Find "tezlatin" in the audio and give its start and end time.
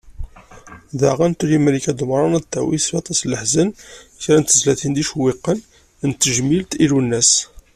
4.43-4.93